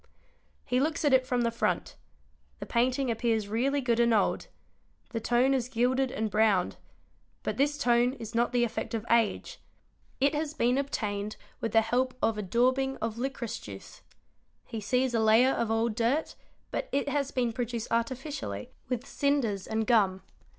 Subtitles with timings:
[0.65, 1.95] He looks at it from the front:
[2.57, 4.47] the painting appears really good and old;
[5.11, 6.77] the tone is gilded and browned;
[7.43, 9.59] but this tone is not the effect of age;
[10.19, 14.01] it has been obtained with the help of a daubing of licorice juice;
[14.65, 16.33] he sees a layer of old dirt,
[16.71, 19.85] but it has been produced artificially with cinders and.
[19.85, 20.23] gum.